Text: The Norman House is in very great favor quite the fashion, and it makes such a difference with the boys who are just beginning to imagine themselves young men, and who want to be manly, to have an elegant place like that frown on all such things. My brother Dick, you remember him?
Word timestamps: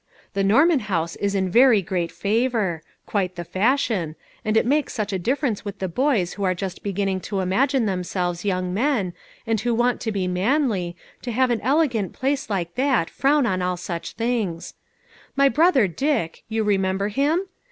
The 0.33 0.43
Norman 0.43 0.79
House 0.79 1.15
is 1.17 1.35
in 1.35 1.51
very 1.51 1.83
great 1.83 2.11
favor 2.11 2.81
quite 3.05 3.35
the 3.35 3.43
fashion, 3.43 4.15
and 4.43 4.57
it 4.57 4.65
makes 4.65 4.95
such 4.95 5.13
a 5.13 5.19
difference 5.19 5.63
with 5.63 5.77
the 5.77 5.87
boys 5.87 6.33
who 6.33 6.43
are 6.43 6.55
just 6.55 6.81
beginning 6.81 7.19
to 7.19 7.39
imagine 7.39 7.85
themselves 7.85 8.43
young 8.43 8.73
men, 8.73 9.13
and 9.45 9.61
who 9.61 9.75
want 9.75 10.01
to 10.01 10.11
be 10.11 10.27
manly, 10.27 10.95
to 11.21 11.31
have 11.31 11.51
an 11.51 11.61
elegant 11.61 12.13
place 12.13 12.49
like 12.49 12.73
that 12.73 13.11
frown 13.11 13.45
on 13.45 13.61
all 13.61 13.77
such 13.77 14.13
things. 14.13 14.73
My 15.35 15.49
brother 15.49 15.87
Dick, 15.87 16.45
you 16.49 16.63
remember 16.63 17.09
him? 17.09 17.45